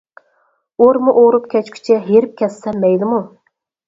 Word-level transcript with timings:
ئورما 0.85 1.11
ئورۇپ 1.23 1.45
كەچكۈچە، 1.51 1.97
ھېرىپ 2.05 2.33
كەتسەم 2.39 2.81
مەيلىمۇ. 2.87 3.21